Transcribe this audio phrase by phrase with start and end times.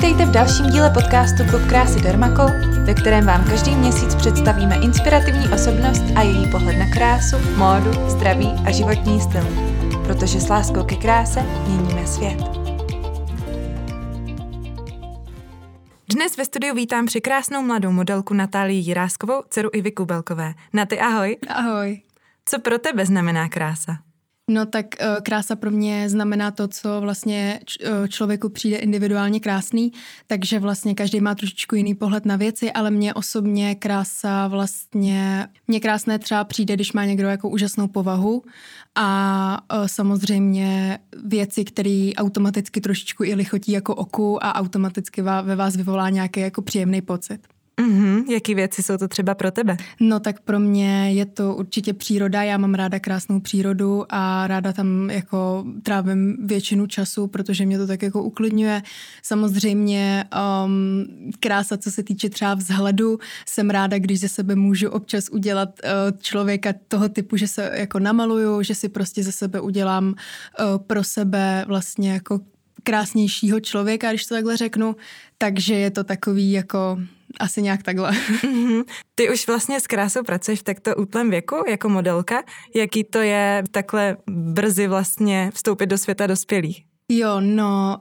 [0.00, 2.46] Vítejte v dalším díle podcastu Klub krásy Dermakol,
[2.84, 8.48] ve kterém vám každý měsíc představíme inspirativní osobnost a její pohled na krásu, módu, zdraví
[8.66, 9.44] a životní styl.
[10.06, 12.38] Protože s láskou ke kráse měníme svět.
[16.14, 20.54] Dnes ve studiu vítám překrásnou mladou modelku Natálii Jiráskovou, dceru Ivy Kubelkové.
[20.72, 21.36] Naty, ahoj.
[21.48, 22.02] Ahoj.
[22.44, 23.98] Co pro tebe znamená krása?
[24.50, 27.60] No tak uh, krása pro mě znamená to, co vlastně
[28.00, 29.92] uh, člověku přijde individuálně krásný,
[30.26, 35.80] takže vlastně každý má trošičku jiný pohled na věci, ale mně osobně krása vlastně, mně
[35.80, 38.42] krásné třeba přijde, když má někdo jako úžasnou povahu
[38.94, 45.76] a uh, samozřejmě věci, které automaticky trošičku i lichotí jako oku a automaticky ve vás
[45.76, 47.59] vyvolá nějaký jako příjemný pocit.
[47.80, 48.30] Mm-hmm.
[48.30, 49.76] Jaký věci jsou to třeba pro tebe?
[50.00, 52.42] No tak pro mě je to určitě příroda.
[52.42, 57.86] Já mám ráda krásnou přírodu a ráda tam jako trávím většinu času, protože mě to
[57.86, 58.82] tak jako uklidňuje.
[59.22, 60.24] Samozřejmě
[60.64, 61.06] um,
[61.40, 66.18] krása, co se týče třeba vzhledu, jsem ráda, když ze sebe můžu občas udělat uh,
[66.18, 70.14] člověka toho typu, že se jako namaluju, že si prostě ze sebe udělám uh,
[70.78, 72.40] pro sebe vlastně jako
[72.82, 74.96] krásnějšího člověka, když to takhle řeknu.
[75.38, 76.98] Takže je to takový jako
[77.40, 78.10] asi nějak takhle.
[78.10, 78.84] Mm-hmm.
[79.14, 82.42] Ty už vlastně s krásou pracuješ v takto útlém věku jako modelka.
[82.74, 86.89] Jaký to je takhle brzy vlastně vstoupit do světa dospělých?
[87.12, 87.98] Jo, no,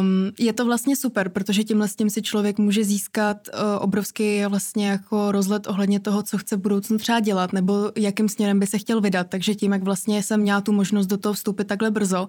[0.00, 4.44] um, je to vlastně super, protože tímhle s tím si člověk může získat uh, obrovský
[4.44, 8.66] vlastně jako rozhled ohledně toho, co chce v budoucnu třeba dělat, nebo jakým směrem by
[8.66, 9.26] se chtěl vydat.
[9.30, 12.28] Takže tím, jak vlastně jsem měla tu možnost do toho vstoupit takhle brzo,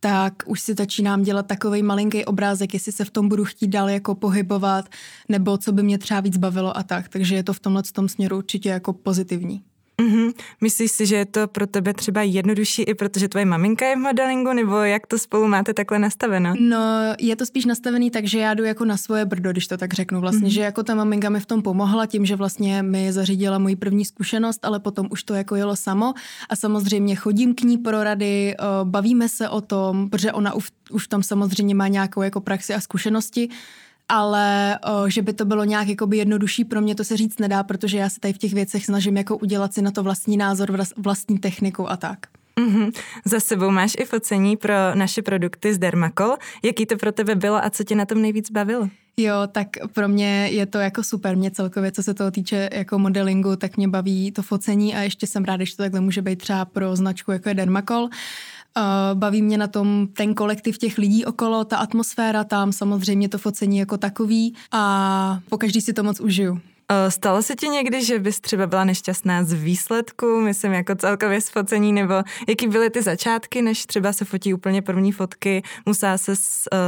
[0.00, 3.90] tak už si začínám dělat takový malinký obrázek, jestli se v tom budu chtít dál
[3.90, 4.88] jako pohybovat,
[5.28, 7.08] nebo co by mě třeba víc bavilo a tak.
[7.08, 9.62] Takže je to v tomhle tom směru určitě jako pozitivní.
[10.02, 10.32] Mm-hmm.
[10.60, 13.98] Myslíš si, že je to pro tebe třeba jednodušší i protože tvoje maminka je v
[13.98, 16.54] modelingu, nebo jak to spolu máte takhle nastaveno?
[16.60, 16.78] No,
[17.20, 19.94] je to spíš nastavený tak, že já jdu jako na svoje brdo, když to tak
[19.94, 20.54] řeknu vlastně, mm-hmm.
[20.54, 24.04] že jako ta maminka mi v tom pomohla tím, že vlastně mi zařídila moji první
[24.04, 26.14] zkušenost, ale potom už to jako jelo samo
[26.48, 30.68] a samozřejmě chodím k ní pro rady, eh, bavíme se o tom, protože ona už,
[30.90, 33.48] už tam samozřejmě má nějakou jako praxi a zkušenosti,
[34.08, 37.62] ale o, že by to bylo nějak jakoby jednodušší pro mě, to se říct nedá,
[37.62, 40.78] protože já se tady v těch věcech snažím jako udělat si na to vlastní názor,
[40.96, 42.18] vlastní techniku a tak.
[42.60, 42.92] Mm-hmm.
[43.24, 46.36] Za sebou máš i focení pro naše produkty z Dermacol.
[46.62, 48.88] Jaký to pro tebe bylo a co tě na tom nejvíc bavilo?
[49.16, 51.36] Jo, tak pro mě je to jako super.
[51.36, 55.26] Mě celkově, co se toho týče jako modelingu, tak mě baví to focení a ještě
[55.26, 58.02] jsem ráda, že to takhle může být třeba pro značku jako je Dermacol.
[58.02, 58.10] Uh,
[59.14, 63.78] baví mě na tom ten kolektiv těch lidí okolo, ta atmosféra tam, samozřejmě to focení
[63.78, 66.60] jako takový a po každý si to moc užiju.
[67.08, 71.48] Stalo se ti někdy, že bys třeba byla nešťastná z výsledku, myslím jako celkově z
[71.48, 72.14] focení, nebo
[72.48, 76.36] jaký byly ty začátky, než třeba se fotí úplně první fotky, musela se uh,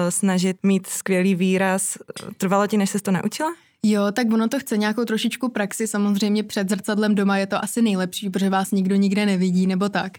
[0.09, 1.98] snažit mít skvělý výraz,
[2.37, 3.54] trvalo ti, než se to naučila?
[3.82, 7.82] Jo, tak ono to chce nějakou trošičku praxi, samozřejmě před zrcadlem doma je to asi
[7.82, 10.12] nejlepší, protože vás nikdo nikde nevidí nebo tak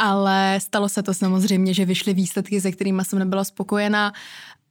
[0.00, 4.12] ale stalo se to samozřejmě, že vyšly výsledky, se kterými jsem nebyla spokojená.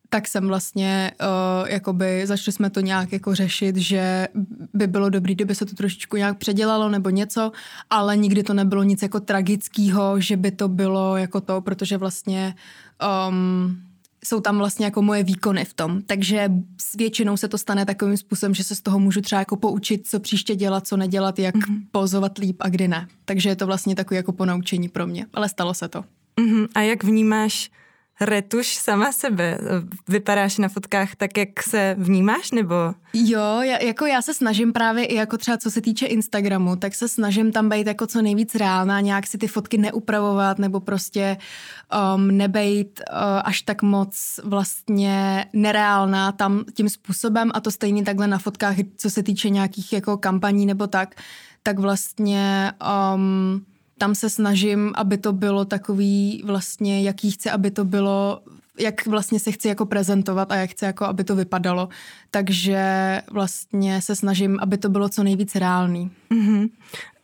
[0.09, 4.27] Tak jsem vlastně, uh, jakoby, začali jsme to nějak jako řešit, že
[4.73, 7.51] by bylo dobré, kdyby se to trošičku nějak předělalo nebo něco,
[7.89, 12.55] ale nikdy to nebylo nic jako tragického, že by to bylo jako to, protože vlastně
[13.29, 13.88] um,
[14.25, 18.17] jsou tam vlastně jako moje výkony v tom, takže s většinou se to stane takovým
[18.17, 21.55] způsobem, že se z toho můžu třeba jako poučit, co příště dělat, co nedělat, jak
[21.55, 21.81] mm-hmm.
[21.91, 23.07] pozovat líp a kdy ne.
[23.25, 26.03] Takže je to vlastně takový jako ponaučení pro mě, ale stalo se to.
[26.37, 26.67] Mm-hmm.
[26.75, 27.71] A jak vnímáš
[28.21, 29.57] retuš sama sebe?
[30.07, 32.75] Vypadáš na fotkách tak, jak se vnímáš, nebo?
[33.13, 36.95] Jo, já, jako já se snažím právě i jako třeba co se týče Instagramu, tak
[36.95, 41.37] se snažím tam být jako co nejvíc reálná, nějak si ty fotky neupravovat, nebo prostě
[42.15, 48.27] um, nebejt uh, až tak moc vlastně nereálná tam tím způsobem a to stejně takhle
[48.27, 51.15] na fotkách, co se týče nějakých jako kampaní nebo tak,
[51.63, 52.71] tak vlastně
[53.15, 53.65] um,
[53.99, 58.41] tam se snažím, aby to bylo takový vlastně, jaký chci, aby to bylo
[58.79, 61.89] jak vlastně se chci jako prezentovat a jak chci jako, aby to vypadalo.
[62.31, 62.81] Takže
[63.31, 66.11] vlastně se snažím, aby to bylo co nejvíc reálný.
[66.31, 66.69] Mm-hmm.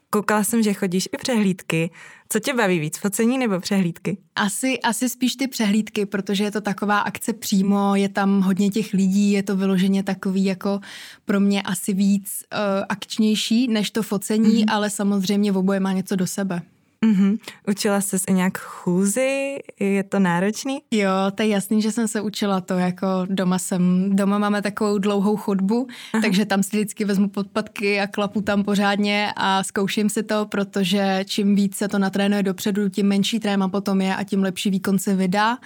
[0.10, 1.90] Koukala jsem, že chodíš i přehlídky.
[2.30, 4.18] Co tě baví víc, focení nebo přehlídky?
[4.36, 8.94] Asi, asi spíš ty přehlídky, protože je to taková akce přímo, je tam hodně těch
[8.94, 10.80] lidí, je to vyloženě takový jako
[11.26, 14.74] pro mě asi víc uh, akčnější než to focení, mm-hmm.
[14.74, 16.62] ale samozřejmě v oboje má něco do sebe.
[17.06, 17.38] Mm-hmm.
[17.68, 19.58] Učila jsi i nějak chůzi?
[19.80, 20.82] Je to náročný?
[20.92, 24.98] Jo, to je jasný, že jsem se učila to, jako doma jsem, doma máme takovou
[24.98, 26.22] dlouhou chodbu, Aha.
[26.22, 31.24] takže tam si vždycky vezmu podpatky a klapu tam pořádně a zkouším si to, protože
[31.26, 35.00] čím víc se to natrénuje dopředu, tím menší tréma potom je a tím lepší výkon
[35.00, 35.58] se vydá.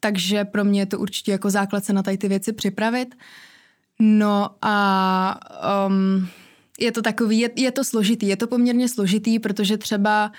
[0.00, 3.14] takže pro mě je to určitě jako základ se na tady ty věci připravit.
[4.00, 5.40] No a
[5.88, 6.28] um,
[6.80, 10.32] je to takový, je, je to složitý, je to poměrně složitý, protože třeba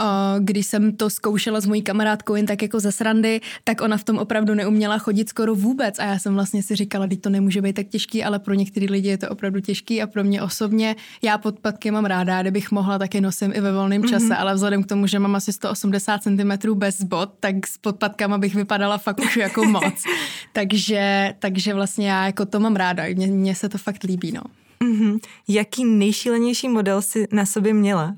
[0.00, 3.96] uh, když jsem to zkoušela s mojí kamarádkou jen tak jako ze srandy, tak ona
[3.96, 7.30] v tom opravdu neuměla chodit skoro vůbec a já jsem vlastně si říkala, že to
[7.30, 10.42] nemůže být tak těžký, ale pro některé lidi je to opravdu těžký a pro mě
[10.42, 14.10] osobně, já podpatky mám ráda, kdybych mohla, tak je nosím i ve volném mm-hmm.
[14.10, 18.38] čase, ale vzhledem k tomu, že mám asi 180 cm bez bot, tak s podpatkama
[18.38, 19.94] bych vypadala fakt už jako moc.
[20.52, 24.42] takže, takže vlastně já jako to mám ráda, mně, mně se to fakt líbí, no.
[24.80, 25.18] Mm-hmm.
[25.48, 28.16] Jaký nejšílenější model si na sobě měla?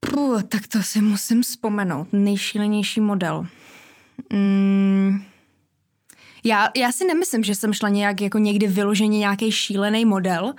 [0.00, 2.08] Puh, tak to si musím vzpomenout.
[2.12, 3.46] Nejšílenější model.
[4.32, 5.22] Mm.
[6.44, 10.54] Já, já si nemyslím, že jsem šla nějak jako někdy vyloženě nějaký šílený model,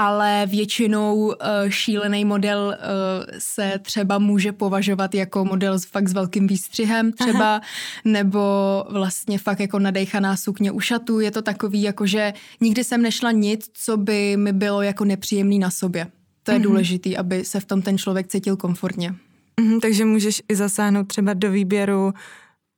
[0.00, 1.34] ale většinou uh,
[1.68, 7.54] šílený model uh, se třeba může považovat jako model s, fakt s velkým výstřihem třeba,
[7.54, 7.60] Aha.
[8.04, 8.40] nebo
[8.90, 11.20] vlastně fakt jako nadejchaná sukně u šatu.
[11.20, 15.58] Je to takový jako, že nikdy jsem nešla nic, co by mi bylo jako nepříjemný
[15.58, 16.06] na sobě.
[16.42, 16.62] To je mm-hmm.
[16.62, 19.14] důležitý, aby se v tom ten člověk cítil komfortně.
[19.60, 22.12] Mm-hmm, takže můžeš i zasáhnout třeba do výběru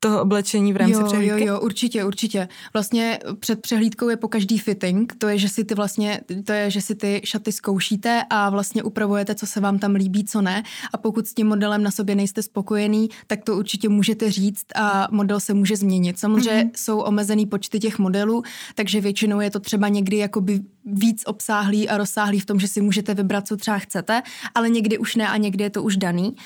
[0.01, 1.45] toho oblečení v rámci jo, přehlídky?
[1.45, 2.49] Jo, jo, určitě, určitě.
[2.73, 6.71] Vlastně před přehlídkou je po každý fitting, to je, že si ty vlastně, to je,
[6.71, 10.63] že si ty šaty zkoušíte a vlastně upravujete, co se vám tam líbí, co ne.
[10.93, 15.09] A pokud s tím modelem na sobě nejste spokojený, tak to určitě můžete říct a
[15.11, 16.19] model se může změnit.
[16.19, 16.71] Samozřejmě mm-hmm.
[16.77, 18.43] jsou omezený počty těch modelů,
[18.75, 22.81] takže většinou je to třeba někdy jakoby víc obsáhlý a rozsáhlý v tom, že si
[22.81, 24.23] můžete vybrat, co třeba chcete,
[24.55, 26.37] ale někdy už ne a někdy je to už daný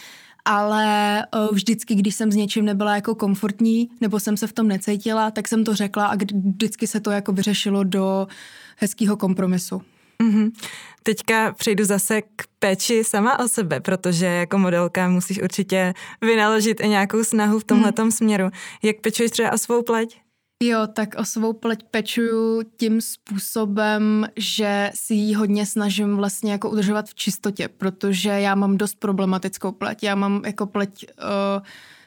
[0.44, 4.68] ale uh, vždycky, když jsem s něčím nebyla jako komfortní, nebo jsem se v tom
[4.68, 8.26] necítila, tak jsem to řekla a vždycky se to jako vyřešilo do
[8.76, 9.82] hezkého kompromisu.
[10.22, 10.50] Mm-hmm.
[11.02, 16.88] Teďka přejdu zase k péči sama o sebe, protože jako modelka musíš určitě vynaložit i
[16.88, 18.10] nějakou snahu v tomhle mm.
[18.10, 18.50] směru.
[18.82, 20.23] Jak pečuješ třeba o svou pleť?
[20.62, 26.70] Jo, tak o svou pleť pečuju tím způsobem, že si ji hodně snažím vlastně jako
[26.70, 30.02] udržovat v čistotě, protože já mám dost problematickou pleť.
[30.02, 31.62] Já mám jako pleť uh,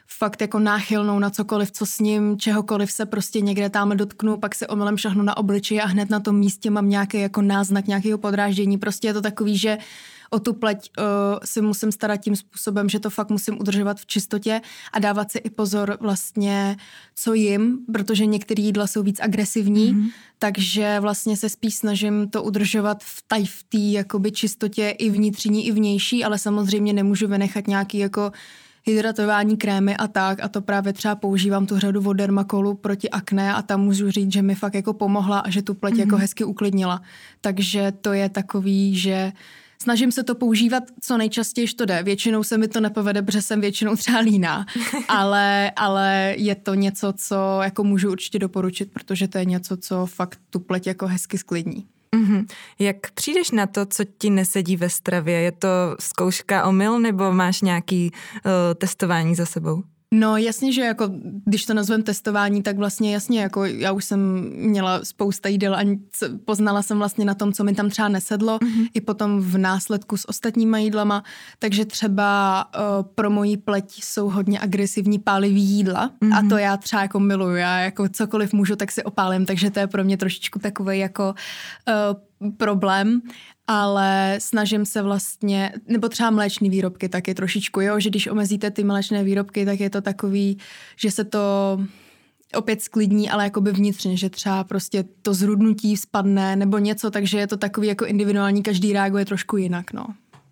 [0.08, 4.56] fakt jako náchylnou na cokoliv, co s ním, čehokoliv se prostě někde tam dotknu, pak
[4.56, 8.18] se omylem šahnu na obličeji a hned na tom místě mám nějaký jako náznak nějakého
[8.18, 8.78] podráždění.
[8.78, 9.84] Prostě je to takový, že uh,
[10.30, 11.04] o tu pleť uh,
[11.46, 14.62] si musím starat tím způsobem, že to fakt musím udržovat v čistotě
[14.94, 16.78] a dávat si i pozor vlastně,
[17.16, 20.10] co jim, protože některé jídla jsou víc agresivní, mm-hmm.
[20.40, 25.68] takže vlastně se spíš snažím to udržovat v taj v té jakoby čistotě i vnitřní,
[25.68, 28.32] i vnější, ale samozřejmě nemůžu vynechat nějaký jako
[28.88, 33.54] hydratování krémy a tak a to právě třeba používám tu řadu od Dermacolu proti akné
[33.54, 36.00] a tam můžu říct, že mi fakt jako pomohla a že tu pleť mm-hmm.
[36.00, 37.02] jako hezky uklidnila.
[37.42, 39.32] Takže to je takový, že
[39.82, 42.04] Snažím se to používat co nejčastěji, to jde.
[42.04, 44.66] Většinou se mi to nepovede, protože jsem většinou třeba líná,
[45.08, 50.06] ale, ale je to něco, co jako můžu určitě doporučit, protože to je něco, co
[50.06, 51.86] fakt tu pleť jako hezky sklidní.
[52.16, 52.46] Mm-hmm.
[52.80, 55.40] Jak přijdeš na to, co ti nesedí ve stravě?
[55.40, 55.68] Je to
[56.00, 59.84] zkouška omyl nebo máš nějaký uh, testování za sebou?
[60.14, 61.10] No jasně, že jako,
[61.46, 65.98] když to nazvem testování, tak vlastně jasně, jako já už jsem měla spousta jídel a
[66.46, 68.88] poznala jsem vlastně na tom, co mi tam třeba nesedlo, mm-hmm.
[68.94, 71.24] i potom v následku s ostatníma jídlama,
[71.60, 76.38] takže třeba uh, pro moji pleť jsou hodně agresivní pálivý jídla mm-hmm.
[76.38, 79.80] a to já třeba jako miluju, já jako cokoliv můžu, tak si opálím, takže to
[79.80, 81.36] je pro mě trošičku takový jako
[81.88, 82.27] uh,
[82.58, 83.22] problém
[83.68, 88.84] ale snažím se vlastně, nebo třeba mléčné výrobky taky trošičku, jo, že když omezíte ty
[88.84, 90.58] mléčné výrobky, tak je to takový,
[90.96, 91.40] že se to
[92.56, 97.48] opět sklidní, ale jakoby vnitřně, že třeba prostě to zrudnutí spadne nebo něco, takže je
[97.48, 100.08] to takový jako individuální, každý reaguje trošku jinak, no.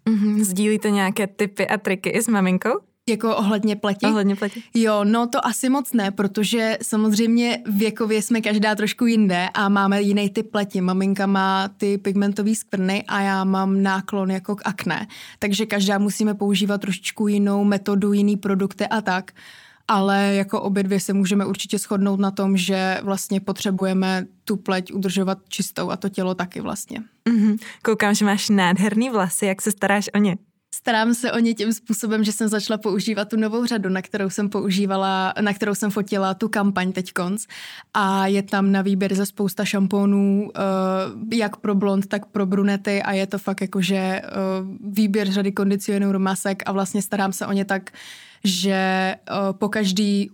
[0.10, 0.44] Mm-hmm.
[0.44, 2.80] Sdílíte nějaké typy a triky i s maminkou?
[3.10, 4.06] Jako ohledně pleti?
[4.06, 4.64] Ohledně pleti.
[4.74, 10.02] Jo, no to asi moc ne, protože samozřejmě věkově jsme každá trošku jinde a máme
[10.02, 10.82] jiný typ pleti.
[10.82, 15.08] Maminka má ty pigmentové skvrny a já mám náklon jako k akné.
[15.40, 19.32] Takže každá musíme používat trošičku jinou metodu, jiný produkty a tak.
[19.88, 24.94] Ale jako obě dvě se můžeme určitě shodnout na tom, že vlastně potřebujeme tu pleť
[24.94, 27.02] udržovat čistou a to tělo taky vlastně.
[27.30, 27.58] Mm-hmm.
[27.84, 30.38] Koukám, že máš nádherný vlasy, jak se staráš o ně?
[30.78, 34.30] Starám se o ně tím způsobem, že jsem začala používat tu novou řadu, na kterou
[34.30, 37.46] jsem používala, na kterou jsem fotila tu kampaň teď konc.
[37.94, 43.04] A je tam na výběr ze spousta šampónů, uh, jak pro blond, tak pro brunety
[43.04, 47.52] a je to fakt jakože uh, výběr řady kondicionérů masek a vlastně starám se o
[47.52, 47.92] ně tak,
[48.44, 50.32] že uh, po každý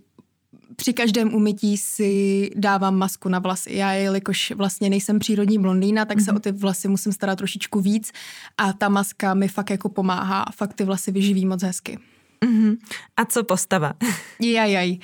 [0.76, 3.74] při každém umytí si dávám masku na vlasy.
[3.74, 6.24] Já, jelikož vlastně nejsem přírodní blondýna, tak mm-hmm.
[6.24, 6.36] se mhm.
[6.36, 8.12] o ty vlasy musím starat trošičku víc
[8.58, 11.98] a ta maska mi fakt jako pomáhá a fakt ty vlasy vyživí moc hezky.
[12.44, 12.76] Mm-hmm.
[13.16, 13.92] A co postava?
[14.40, 14.98] Jajaj.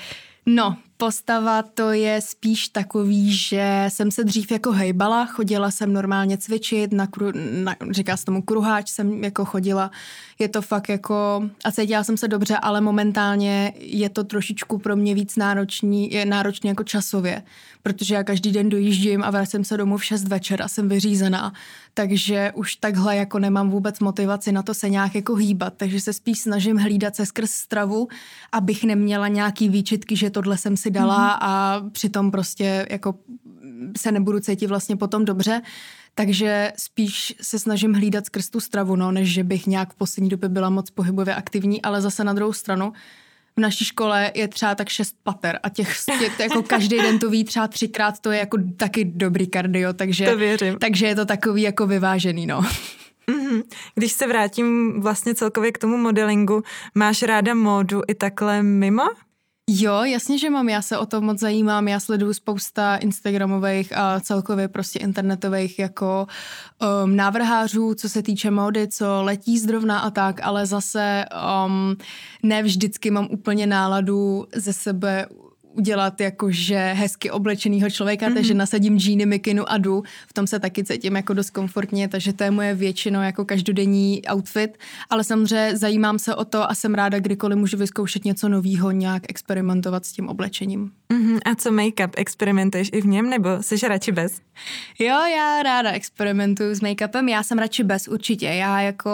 [0.47, 6.39] No, Postava to je spíš takový, že jsem se dřív jako hejbala, chodila jsem normálně
[6.39, 9.91] cvičit, na, kru, na říká se tomu kruháč jsem jako chodila.
[10.39, 14.97] Je to fakt jako, a cítila jsem se dobře, ale momentálně je to trošičku pro
[14.97, 17.43] mě víc náročný, je náročný jako časově,
[17.83, 21.53] protože já každý den dojíždím a vracím se domů v 6 večer a jsem vyřízená,
[21.99, 26.13] takže už takhle jako nemám vůbec motivaci na to se nějak jako hýbat, takže se
[26.13, 28.09] spíš snažím hlídat se skrz stravu,
[28.53, 31.39] abych neměla nějaký výčitky, že tohle jsem si dala mm.
[31.41, 33.15] a přitom prostě jako
[33.99, 35.63] se nebudu cítit vlastně potom dobře,
[36.15, 40.29] takže spíš se snažím hlídat skrz tu stravu, no, než že bych nějak v poslední
[40.29, 42.93] době byla moc pohybově aktivní, ale zase na druhou stranu
[43.59, 47.31] v naší škole je třeba tak šest pater a těch, těch jako každý den to
[47.31, 50.79] ví třeba třikrát, to je jako taky dobrý kardio, takže, to věřím.
[50.79, 52.61] takže je to takový jako vyvážený, no.
[53.29, 53.63] Mm-hmm.
[53.95, 56.63] Když se vrátím vlastně celkově k tomu modelingu,
[56.95, 59.03] máš ráda módu i takhle mimo?
[59.71, 60.69] Jo, jasně, že mám.
[60.69, 61.89] Já se o to moc zajímám.
[61.89, 66.27] Já sleduju spousta instagramových a celkově prostě internetových jako
[67.05, 71.25] um, návrhářů, co se týče módy, co letí zdrovna a tak, ale zase
[71.67, 71.97] um,
[72.43, 75.27] ne vždycky mám úplně náladu ze sebe
[75.79, 78.35] udělat jakože hezky oblečenýho člověka, mm-hmm.
[78.35, 80.03] takže nasadím džíny, mikinu a jdu.
[80.29, 84.23] V tom se taky cítím jako dost komfortně, takže to je moje většinou jako každodenní
[84.33, 84.79] outfit,
[85.11, 89.23] ale samozřejmě zajímám se o to a jsem ráda, kdykoliv můžu vyzkoušet něco nového, nějak
[89.29, 90.91] experimentovat s tím oblečením.
[91.11, 91.39] Mm-hmm.
[91.45, 92.11] A co make-up?
[92.17, 94.41] Experimentuješ i v něm nebo jsi radši bez?
[94.99, 98.47] Jo, já ráda experimentuju s make-upem, já jsem radši bez určitě.
[98.47, 99.11] Já jako,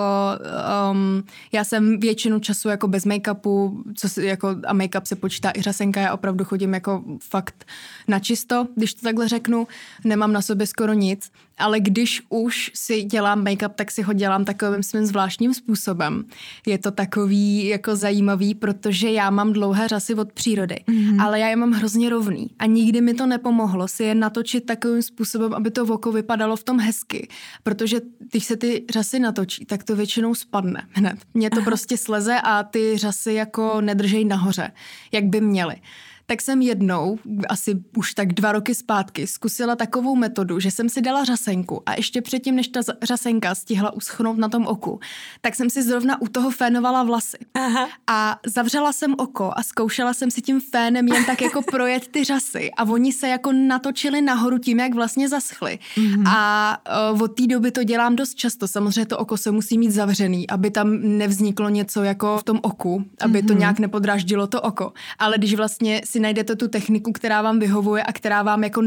[0.91, 5.53] um, já jsem většinu času jako bez make-upu, co si, jako, a make-up se počítá
[5.57, 7.67] i řasenka, já opravdu chodím jako fakt
[8.09, 9.67] na čisto, když to takhle řeknu,
[10.05, 14.45] nemám na sobě skoro nic, ale když už si dělám make-up, tak si ho dělám
[14.45, 16.25] takovým svým zvláštním způsobem.
[16.67, 21.23] Je to takový jako zajímavý, protože já mám dlouhé řasy od přírody, mm-hmm.
[21.23, 25.03] ale já je mám hrozně rovný a nikdy mi to nepomohlo si je natočit takovým
[25.03, 27.29] způsobem, aby to oko vypadalo v tom hezky,
[27.63, 31.19] protože když se ty řasy natočí, tak to většinou spadne hned.
[31.35, 34.73] Mně to prostě sleze a ty řasy jako nedržej nahoře,
[35.13, 35.77] jak by měly
[36.27, 41.03] tak jsem jednou, asi už tak dva roky zpátky, zkusila takovou metodu, že jsem si
[41.03, 45.01] dala řasenku a ještě předtím, než ta řasenka stihla uschnout na tom oku,
[45.41, 47.39] tak jsem si zrovna u toho fénovala vlasy.
[47.55, 47.89] Aha.
[48.07, 52.25] A zavřela jsem oko a zkoušela jsem si tím fénem jen tak jako projet ty
[52.25, 55.79] řasy a oni se jako natočili nahoru tím, jak vlastně zaschly.
[55.97, 56.29] Mm-hmm.
[56.29, 56.79] A
[57.13, 58.69] uh, od té doby to dělám dost často.
[58.69, 63.05] Samozřejmě to oko se musí mít zavřený, aby tam nevzniklo něco jako v tom oku,
[63.21, 63.47] aby mm-hmm.
[63.47, 64.93] to nějak nepodráždilo to oko.
[65.19, 68.83] Ale když vlastně si najdete tu techniku, která vám vyhovuje a která vám jako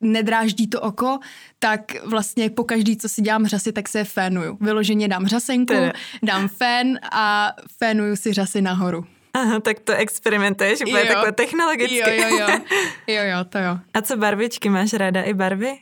[0.00, 1.18] nedráždí to oko,
[1.58, 4.58] tak vlastně po každý, co si dělám řasy, tak se fénuju.
[4.60, 5.74] Vyloženě dám řasenku,
[6.22, 9.04] dám fén a fénuju si řasy nahoru.
[9.34, 11.96] Aha, tak to experimentuješ úplně takhle technologicky.
[11.96, 12.48] Jo, jo, jo.
[13.06, 13.78] Jo, jo, to jo.
[13.94, 14.68] A co barvičky?
[14.68, 15.78] Máš ráda i barvy?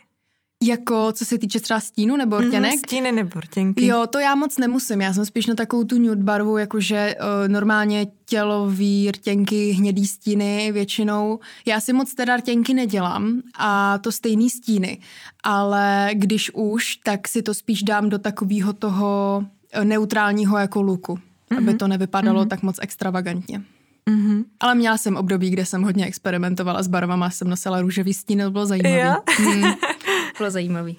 [0.63, 2.73] Jako co se týče třeba stínu nebo mhm, rtěnek?
[2.73, 3.87] Mm, stíny nebo rtěnky.
[3.87, 5.01] Jo, to já moc nemusím.
[5.01, 10.73] Já jsem spíš na takovou tu nude barvu, jakože uh, normálně tělový rtěnky, hnědý stíny
[10.73, 11.41] většinou.
[11.67, 14.99] Já si moc teda rtěnky nedělám a to stejný stíny.
[15.43, 21.15] Ale když už, tak si to spíš dám do takového toho eh, neutrálního jako luku.
[21.15, 21.59] Mm-hmm.
[21.59, 21.79] Aby mhm.
[21.79, 22.49] to nevypadalo mm-hmm.
[22.49, 23.63] tak moc extravagantně.
[24.09, 24.45] Mm-hmm.
[24.61, 28.51] Ale měla jsem období, kde jsem hodně experimentovala s barvama, jsem nosila růžový stín, to
[28.51, 29.17] bylo zajímavé.
[29.41, 29.65] Mm,
[30.39, 30.97] bylo zajímavý.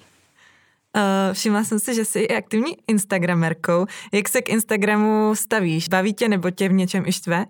[0.96, 3.86] Uh, všimla jsem si, že jsi i aktivní Instagramerkou.
[4.12, 5.88] Jak se k Instagramu stavíš?
[5.88, 7.46] Baví tě nebo tě v něčem i štve?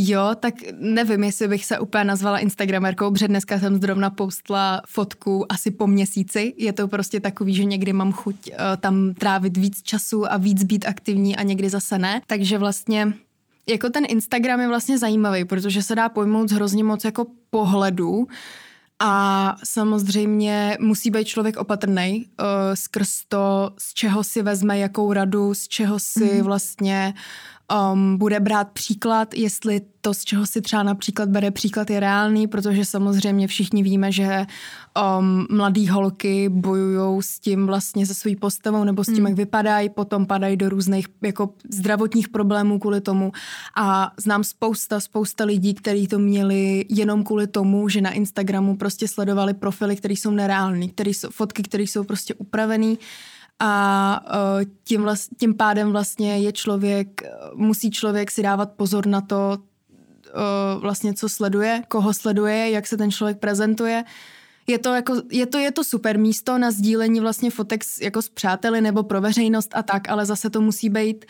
[0.00, 5.52] Jo, tak nevím, jestli bych se úplně nazvala Instagramerkou, protože dneska jsem zrovna postla fotku
[5.52, 6.54] asi po měsíci.
[6.56, 10.64] Je to prostě takový, že někdy mám chuť uh, tam trávit víc času a víc
[10.64, 12.22] být aktivní a někdy zase ne.
[12.26, 13.12] Takže vlastně
[13.68, 18.26] jako ten Instagram je vlastně zajímavý, protože se dá pojmout z hrozně moc jako pohledů
[19.00, 25.54] a samozřejmě musí být člověk opatrný uh, skrz to, z čeho si vezme jakou radu,
[25.54, 26.42] z čeho si mm.
[26.42, 27.14] vlastně
[27.92, 32.46] um, bude brát příklad, jestli to, z čeho si třeba například bere příklad, je reálný,
[32.46, 34.46] protože samozřejmě všichni víme, že
[35.18, 39.26] um, mladý holky bojují s tím vlastně se svojí postavou nebo s tím, hmm.
[39.26, 43.32] jak vypadají, potom padají do různých jako zdravotních problémů kvůli tomu
[43.76, 49.08] a znám spousta, spousta lidí, kteří to měli jenom kvůli tomu, že na Instagramu prostě
[49.08, 52.98] sledovali profily, které jsou nereální, které jsou fotky, které jsou prostě upravený
[53.60, 57.22] a uh, tím, vlast, tím pádem vlastně je člověk,
[57.54, 62.96] musí člověk si dávat pozor na to, uh, vlastně co sleduje, koho sleduje, jak se
[62.96, 64.04] ten člověk prezentuje.
[64.66, 68.28] Je to, jako, je, to, je to super místo na sdílení vlastně fotek jako s
[68.28, 71.24] přáteli nebo pro veřejnost a tak, ale zase to musí být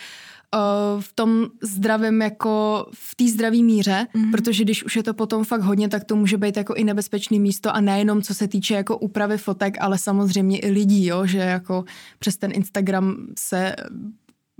[1.00, 4.30] v tom zdravém jako v té zdravé míře, mm-hmm.
[4.30, 7.38] protože když už je to potom fakt hodně, tak to může být jako i nebezpečné
[7.38, 11.38] místo a nejenom co se týče jako úpravy fotek, ale samozřejmě i lidí, jo, že
[11.38, 11.84] jako
[12.18, 13.76] přes ten Instagram se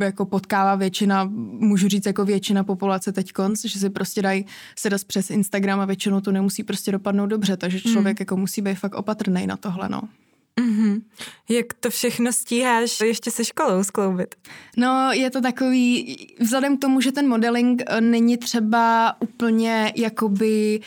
[0.01, 1.25] jako potkává většina,
[1.59, 4.47] můžu říct jako většina populace teď konc, že si prostě dají
[4.79, 8.23] sedat přes Instagram a většinou to nemusí prostě dopadnout dobře, takže člověk mm.
[8.23, 10.03] jako musí být fakt opatrný na tohle, no.
[10.59, 11.03] Mm-hmm.
[11.49, 14.35] Jak to všechno stíháš ještě se školou skloubit?
[14.77, 20.81] No, je to takový, vzhledem k tomu, že ten modeling eh, není třeba úplně jakoby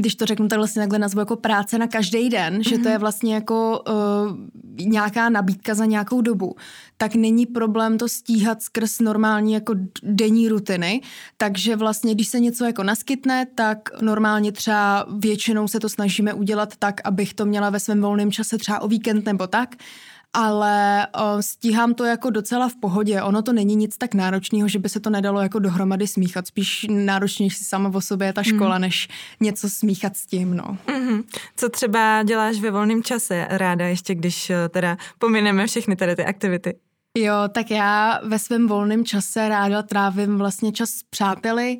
[0.00, 2.68] když to řeknu, tak vlastně takhle nazvu jako práce na každý den, mm-hmm.
[2.68, 3.00] že to je mhm.
[3.00, 6.56] vlastně jako uh, nějaká nabídka za nějakou dobu,
[6.96, 11.00] tak není problém to stíhat skrz normální jako denní rutiny,
[11.36, 16.76] takže vlastně, když se něco jako naskytne, tak normálně třeba většinou se to snažíme udělat
[16.78, 19.76] tak, abych to měla ve svém volném čase třeba o víkend nebo tak,
[20.34, 23.22] ale o, stíhám to jako docela v pohodě.
[23.22, 26.46] Ono to není nic tak náročného, že by se to nedalo jako dohromady smíchat.
[26.46, 28.80] Spíš náročnější sama o sobě je ta škola, mm.
[28.80, 29.08] než
[29.40, 30.78] něco smíchat s tím, no.
[30.86, 31.24] Mm-hmm.
[31.56, 36.24] Co třeba děláš ve volném čase ráda, ještě když e, teda pomineme všechny tady ty
[36.24, 36.74] aktivity?
[37.18, 41.78] Jo, tak já ve svém volném čase ráda trávím vlastně čas s přáteli,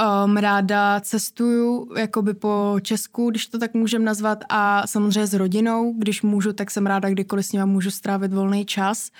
[0.00, 5.94] Um, ráda cestuju jakoby po Česku, když to tak můžem nazvat, a samozřejmě s rodinou,
[5.98, 9.10] když můžu, tak jsem ráda, kdykoliv s nimi můžu strávit volný čas.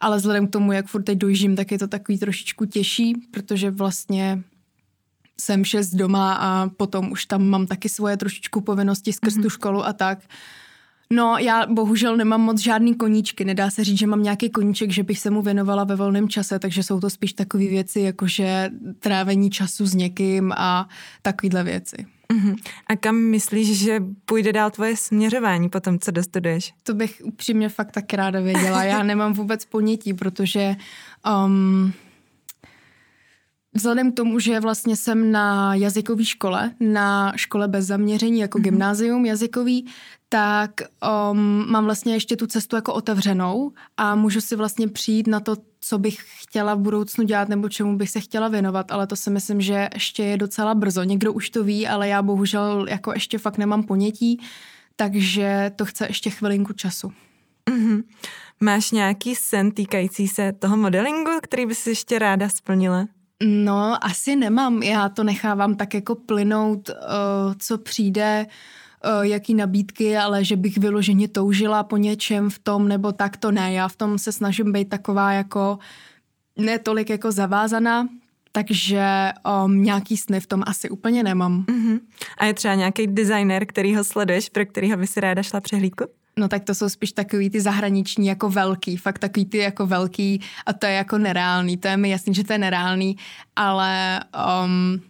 [0.00, 3.70] Ale vzhledem k tomu, jak furt teď dojíždím, tak je to takový trošičku těžší, protože
[3.70, 4.42] vlastně
[5.40, 9.42] jsem šest doma a potom už tam mám taky svoje trošičku povinnosti skrz mm-hmm.
[9.42, 10.18] tu školu a tak.
[11.14, 13.44] No, já bohužel nemám moc žádný koníčky.
[13.44, 16.58] Nedá se říct, že mám nějaký koníček, že bych se mu věnovala ve volném čase,
[16.58, 20.88] takže jsou to spíš takové věci, jakože trávení času s někým a
[21.22, 22.06] takovéhle věci.
[22.32, 22.56] Uh-huh.
[22.86, 26.74] A kam myslíš, že půjde dál tvoje směřování po tom, co dostuduješ?
[26.82, 28.84] To bych upřímně fakt tak ráda věděla.
[28.84, 30.76] Já nemám vůbec ponětí, protože
[31.44, 31.92] um,
[33.74, 38.62] Vzhledem k tomu, že vlastně jsem na jazykové škole, na škole bez zaměření jako mm-hmm.
[38.62, 39.86] gymnázium jazykový,
[40.28, 40.70] tak
[41.30, 45.56] um, mám vlastně ještě tu cestu jako otevřenou a můžu si vlastně přijít na to,
[45.80, 49.30] co bych chtěla v budoucnu dělat nebo čemu bych se chtěla věnovat, ale to si
[49.30, 51.02] myslím, že ještě je docela brzo.
[51.02, 54.40] Někdo už to ví, ale já bohužel jako ještě fakt nemám ponětí,
[54.96, 57.12] takže to chce ještě chvilinku času.
[57.70, 58.02] Mm-hmm.
[58.60, 63.06] Máš nějaký sen týkající se toho modelingu, který bys ještě ráda splnila?
[63.44, 64.82] No, asi nemám.
[64.82, 66.94] Já to nechávám tak jako plynout, uh,
[67.58, 68.46] co přijde,
[69.04, 73.50] uh, jaký nabídky, ale že bych vyloženě toužila po něčem v tom, nebo tak to
[73.50, 73.72] ne.
[73.72, 75.78] Já v tom se snažím být taková jako
[76.56, 78.08] netolik jako zavázaná,
[78.52, 79.32] takže
[79.64, 81.64] um, nějaký sny v tom asi úplně nemám.
[81.68, 82.00] Uh-huh.
[82.38, 86.04] A je třeba nějaký designer, který ho sleduješ, pro kterýho by si ráda šla přehlídku?
[86.38, 90.40] No tak to jsou spíš takový ty zahraniční jako velký, fakt takový ty jako velký
[90.66, 93.16] a to je jako nereálný, to je mi jasný, že to je nereálný,
[93.56, 94.20] ale
[94.64, 95.00] um,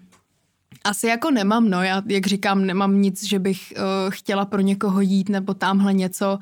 [0.85, 5.01] asi jako nemám, no, já jak říkám, nemám nic, že bych uh, chtěla pro někoho
[5.01, 6.39] jít nebo tamhle něco,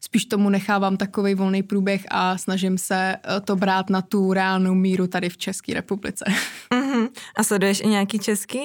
[0.00, 4.74] spíš tomu nechávám takový volný průběh a snažím se uh, to brát na tu reálnou
[4.74, 6.24] míru tady v České republice.
[6.70, 7.08] Uh-huh.
[7.36, 8.58] A sleduješ i nějaký český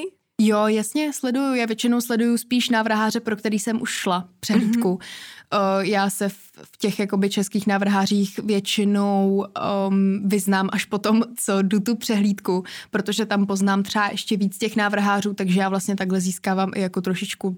[0.45, 1.55] Jo, jasně, sleduju.
[1.55, 4.95] Já většinou sleduju spíš návrháře, pro který jsem už šla přehlídku.
[4.95, 5.77] Mm-hmm.
[5.77, 9.45] Uh, já se v, v těch jakoby českých návrhářích většinou
[9.87, 14.75] um, vyznám až potom, co jdu tu přehlídku, protože tam poznám třeba ještě víc těch
[14.75, 17.55] návrhářů, takže já vlastně takhle získávám i jako trošičku uh,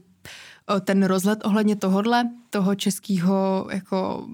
[0.80, 4.28] ten rozhled ohledně tohodle, toho českého jako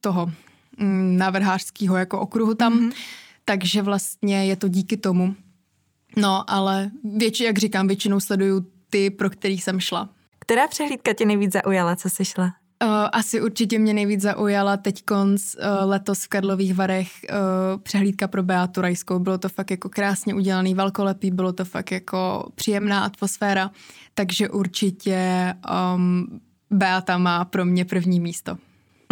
[0.00, 0.32] toho
[0.78, 2.78] mm, návrhářského jako okruhu tam.
[2.78, 2.92] Mm-hmm.
[3.44, 5.34] Takže vlastně je to díky tomu.
[6.16, 10.08] No, ale většinou, jak říkám, většinou sleduju ty, pro který jsem šla.
[10.38, 12.44] Která přehlídka tě nejvíc zaujala, co jsi šla?
[12.44, 18.28] Uh, asi určitě mě nejvíc zaujala teď konc uh, letos v Karlových Varech uh, přehlídka
[18.28, 19.18] pro Beatu Rajskou.
[19.18, 23.70] Bylo to fakt jako krásně udělaný, velkolepý, bylo to fakt jako příjemná atmosféra,
[24.14, 25.54] takže určitě
[25.94, 28.56] um, Beata má pro mě první místo.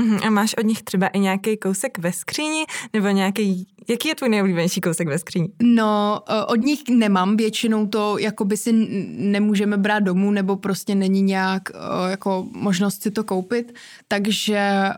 [0.01, 0.27] Uh-huh.
[0.27, 4.29] A máš od nich třeba i nějaký kousek ve skříni, nebo nějaký, jaký je tvůj
[4.29, 5.49] nejoblíbenější kousek ve skříni?
[5.63, 8.73] No, e, od nich nemám, většinou to jakoby si
[9.17, 13.75] nemůžeme brát domů, nebo prostě není nějak e, jako možnost si to koupit,
[14.09, 14.89] takže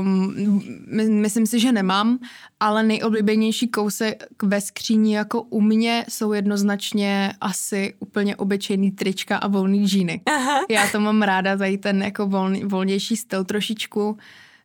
[0.00, 0.62] um,
[1.08, 2.18] myslím si, že nemám,
[2.60, 9.48] ale nejoblíbenější kousek ve skříni jako u mě jsou jednoznačně asi úplně obyčejný trička a
[9.48, 10.20] volný džíny.
[10.26, 10.60] Aha.
[10.70, 14.16] Já to mám ráda, tady ten jako volný, volnější styl trošičku,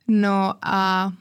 [0.08, 1.12] No a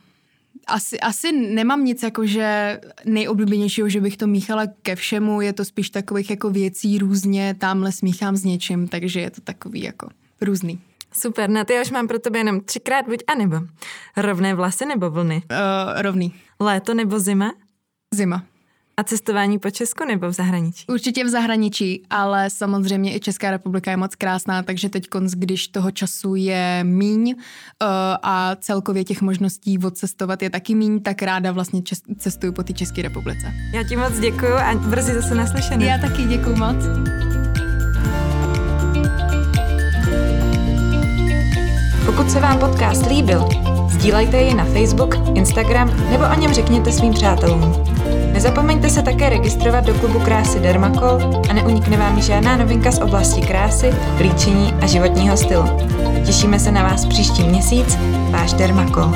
[0.68, 5.90] asi, asi nemám nic jakože nejoblíbenějšího, že bych to míchala ke všemu, je to spíš
[5.90, 10.10] takových jako věcí různě, tamhle smíchám s něčím, takže je to takový jako
[10.42, 10.80] různý.
[11.14, 13.56] Super, na ty už mám pro tebe jenom třikrát buď a nebo.
[14.18, 15.42] Rovné vlasy nebo vlny?
[15.52, 16.34] Uh, rovný.
[16.60, 17.54] Léto nebo zima?
[18.14, 18.44] Zima.
[19.00, 20.86] A cestování po Česku nebo v zahraničí?
[20.88, 25.92] Určitě v zahraničí, ale samozřejmě i Česká republika je moc krásná, takže teď, když toho
[25.92, 27.88] času je míň uh,
[28.24, 31.82] a celkově těch možností odcestovat je taky míň, tak ráda vlastně
[32.18, 33.54] cestuju po té České republice.
[33.74, 35.86] Já ti moc děkuji a brzy zase naslyšenou.
[35.86, 36.78] Já taky děkuji moc.
[42.06, 43.50] Pokud se vám podcast líbil,
[43.90, 47.97] sdílejte ji na Facebook, Instagram nebo o něm řekněte svým přátelům.
[48.38, 53.42] Nezapomeňte se také registrovat do klubu krásy Dermacol a neunikne vám žádná novinka z oblasti
[53.42, 55.64] krásy, líčení a životního stylu.
[56.26, 57.98] Těšíme se na vás příští měsíc,
[58.32, 59.12] váš Dermacol.